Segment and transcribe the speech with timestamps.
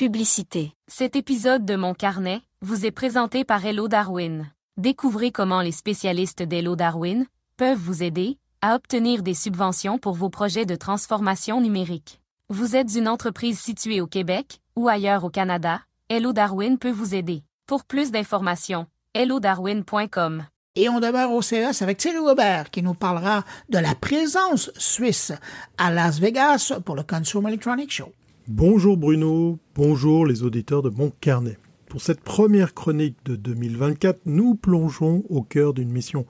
[0.00, 0.72] Publicité.
[0.88, 4.50] Cet épisode de Mon Carnet vous est présenté par Hello Darwin.
[4.78, 7.26] Découvrez comment les spécialistes d'Hello Darwin
[7.58, 12.22] peuvent vous aider à obtenir des subventions pour vos projets de transformation numérique.
[12.48, 17.14] Vous êtes une entreprise située au Québec ou ailleurs au Canada, Hello Darwin peut vous
[17.14, 17.42] aider.
[17.66, 20.46] Pour plus d'informations, hellodarwin.com.
[20.76, 25.32] Et on demeure au CES avec Thierry Aubert qui nous parlera de la présence suisse
[25.76, 28.10] à Las Vegas pour le Consumer Electronics Show.
[28.48, 31.58] Bonjour Bruno, bonjour les auditeurs de mon carnet.
[31.88, 36.26] Pour cette première chronique de 2024, nous plongeons au cœur d'une mission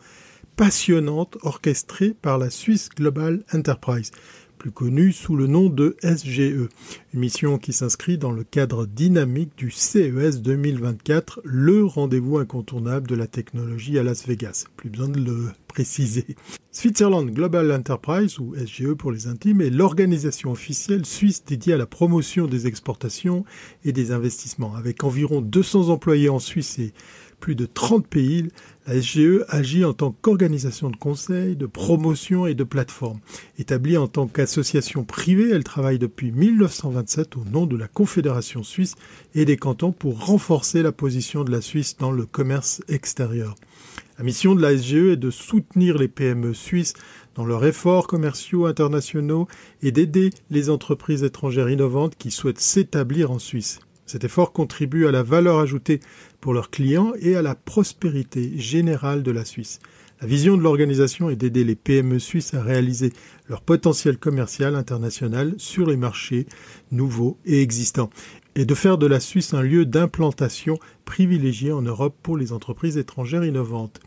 [0.56, 4.10] passionnante orchestrée par la Swiss Global Enterprise
[4.60, 6.69] plus connu sous le nom de SGE,
[7.14, 13.14] une mission qui s'inscrit dans le cadre dynamique du CES 2024, le rendez-vous incontournable de
[13.14, 14.66] la technologie à Las Vegas.
[14.77, 16.36] Plus besoin de le préciser.
[16.73, 21.86] Switzerland Global Enterprise, ou SGE pour les intimes, est l'organisation officielle suisse dédiée à la
[21.86, 23.47] promotion des exportations
[23.86, 24.74] et des investissements.
[24.74, 26.92] Avec environ 200 employés en Suisse et
[27.40, 28.48] plus de 30 pays,
[28.86, 33.20] la SGE agit en tant qu'organisation de conseil, de promotion et de plateforme.
[33.58, 38.94] Établie en tant qu'association privée, elle travaille depuis 1927 au nom de la Confédération suisse
[39.34, 43.54] et des cantons pour renforcer la position de la Suisse dans le commerce extérieur.
[44.19, 46.92] La mission de la SGE est de soutenir les PME suisses
[47.34, 49.48] dans leurs efforts commerciaux internationaux
[49.82, 53.80] et d'aider les entreprises étrangères innovantes qui souhaitent s'établir en Suisse.
[54.11, 56.00] Cet effort contribue à la valeur ajoutée
[56.41, 59.78] pour leurs clients et à la prospérité générale de la Suisse.
[60.20, 63.12] La vision de l'organisation est d'aider les PME suisses à réaliser
[63.48, 66.47] leur potentiel commercial international sur les marchés
[66.91, 68.11] nouveaux et existants
[68.56, 72.98] et de faire de la Suisse un lieu d'implantation privilégié en Europe pour les entreprises
[72.98, 74.00] étrangères innovantes.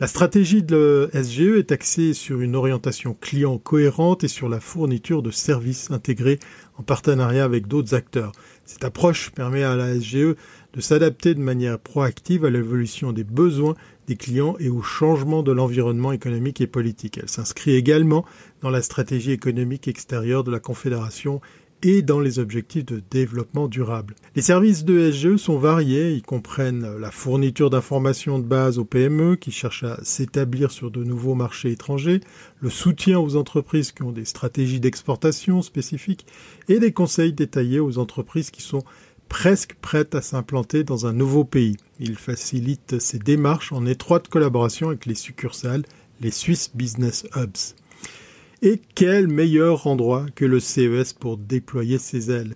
[0.00, 5.20] La stratégie de SGE est axée sur une orientation client cohérente et sur la fourniture
[5.22, 6.38] de services intégrés
[6.78, 8.32] en partenariat avec d'autres acteurs.
[8.64, 10.36] Cette approche permet à la SGE
[10.72, 13.74] de s'adapter de manière proactive à l'évolution des besoins
[14.06, 17.18] des clients et au changement de l'environnement économique et politique.
[17.22, 18.24] Elle s'inscrit également
[18.62, 21.42] dans la stratégie économique extérieure de la Confédération
[21.82, 24.14] et dans les objectifs de développement durable.
[24.36, 29.36] Les services de SGE sont variés, ils comprennent la fourniture d'informations de base aux PME
[29.36, 32.20] qui cherchent à s'établir sur de nouveaux marchés étrangers,
[32.60, 36.26] le soutien aux entreprises qui ont des stratégies d'exportation spécifiques
[36.68, 38.82] et des conseils détaillés aux entreprises qui sont
[39.28, 41.76] presque prêtes à s'implanter dans un nouveau pays.
[42.00, 45.84] Il facilite ces démarches en étroite collaboration avec les succursales,
[46.20, 47.74] les Swiss Business Hubs.
[48.62, 52.54] Et quel meilleur endroit que le CES pour déployer ses ailes.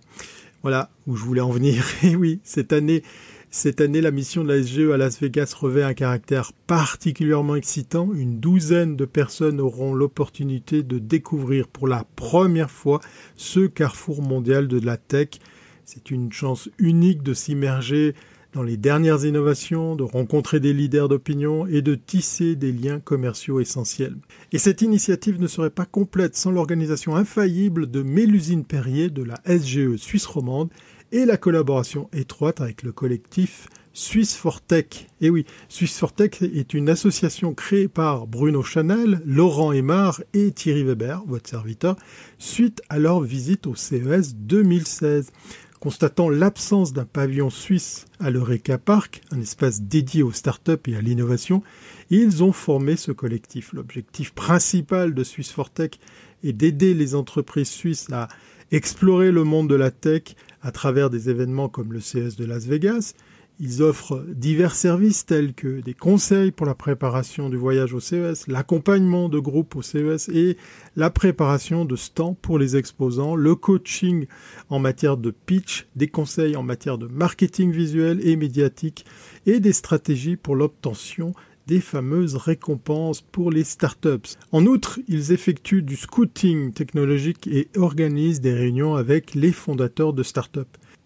[0.62, 1.84] Voilà où je voulais en venir.
[2.02, 3.02] Et oui, cette année,
[3.50, 8.12] cette année, la mission de la SGE à Las Vegas revêt un caractère particulièrement excitant.
[8.12, 13.00] Une douzaine de personnes auront l'opportunité de découvrir pour la première fois
[13.36, 15.38] ce carrefour mondial de la tech
[15.84, 18.14] c'est une chance unique de s'immerger
[18.54, 23.60] dans les dernières innovations, de rencontrer des leaders d'opinion et de tisser des liens commerciaux
[23.60, 24.16] essentiels.
[24.52, 29.36] Et cette initiative ne serait pas complète sans l'organisation infaillible de Mélusine Perrier de la
[29.46, 30.70] SGE Suisse romande
[31.10, 35.06] et la collaboration étroite avec le collectif Suisse for Tech.
[35.20, 40.50] Et oui, Suisse for Tech est une association créée par Bruno Chanel, Laurent Aymar et
[40.50, 41.96] Thierry Weber, votre serviteur,
[42.38, 45.30] suite à leur visite au CES 2016.
[45.84, 51.02] Constatant l'absence d'un pavillon suisse à l'Eureka Park, un espace dédié aux startups et à
[51.02, 51.62] l'innovation,
[52.08, 53.74] ils ont formé ce collectif.
[53.74, 55.90] L'objectif principal de Swiss for Tech
[56.42, 58.28] est d'aider les entreprises suisses à
[58.72, 62.64] explorer le monde de la tech à travers des événements comme le CES de Las
[62.64, 63.12] Vegas,
[63.60, 68.46] ils offrent divers services tels que des conseils pour la préparation du voyage au CES,
[68.48, 70.56] l'accompagnement de groupes au CES et
[70.96, 74.26] la préparation de stands pour les exposants, le coaching
[74.70, 79.04] en matière de pitch, des conseils en matière de marketing visuel et médiatique
[79.46, 81.32] et des stratégies pour l'obtention
[81.66, 84.36] des fameuses récompenses pour les startups.
[84.52, 90.22] En outre, ils effectuent du scouting technologique et organisent des réunions avec les fondateurs de
[90.22, 90.60] startups.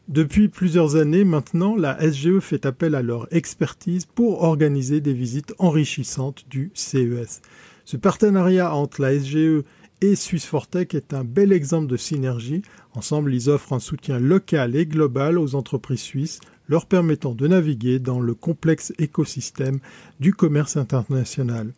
[0.09, 5.55] Depuis plusieurs années maintenant, la SGE fait appel à leur expertise pour organiser des visites
[5.59, 7.43] enrichissantes du CES.
[7.85, 9.65] Ce partenariat entre la SGE
[10.01, 12.63] et Swissfortech est un bel exemple de synergie.
[12.95, 17.99] Ensemble, ils offrent un soutien local et global aux entreprises suisses, leur permettant de naviguer
[17.99, 19.79] dans le complexe écosystème
[20.21, 21.75] du commerce international.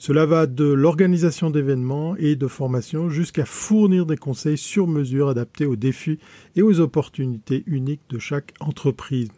[0.00, 5.66] Cela va de l'organisation d'événements et de formations jusqu'à fournir des conseils sur mesure adaptés
[5.66, 6.20] aux défis
[6.54, 9.28] et aux opportunités uniques de chaque entreprise.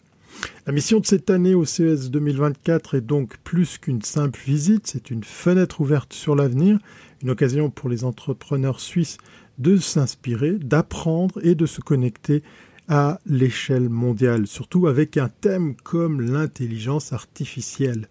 [0.67, 5.11] La mission de cette année au CES 2024 est donc plus qu'une simple visite, c'est
[5.11, 6.79] une fenêtre ouverte sur l'avenir,
[7.23, 9.17] une occasion pour les entrepreneurs suisses
[9.59, 12.43] de s'inspirer, d'apprendre et de se connecter
[12.91, 18.09] à l'échelle mondiale, surtout avec un thème comme l'intelligence artificielle.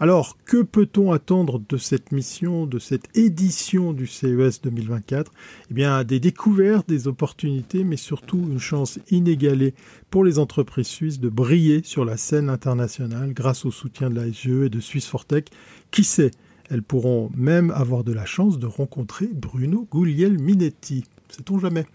[0.00, 5.32] Alors, que peut-on attendre de cette mission, de cette édition du CES 2024
[5.70, 9.72] Eh bien, des découvertes, des opportunités, mais surtout une chance inégalée
[10.10, 14.30] pour les entreprises suisses de briller sur la scène internationale grâce au soutien de la
[14.30, 15.48] SGE et de Swiss Fortech.
[15.90, 16.32] Qui sait?
[16.68, 21.04] Elles pourront même avoir de la chance de rencontrer Bruno Guglielminetti.
[21.30, 21.86] Sait-on jamais?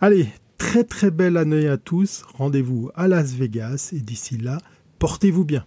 [0.00, 0.28] Allez,
[0.66, 2.24] Très très belle année à tous.
[2.34, 4.58] Rendez-vous à Las Vegas et d'ici là,
[4.98, 5.64] portez-vous bien.